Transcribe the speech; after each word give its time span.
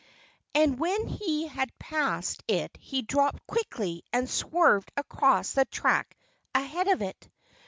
And 0.55 0.79
when 0.79 1.05
he 1.07 1.45
had 1.47 1.77
passed 1.77 2.41
it 2.47 2.75
he 2.81 3.03
dropped 3.03 3.45
quickly 3.45 4.03
and 4.11 4.27
swerved 4.27 4.91
across 4.97 5.51
the 5.51 5.65
track 5.65 6.17
ahead 6.55 6.87
of 6.87 7.03
it. 7.03 7.29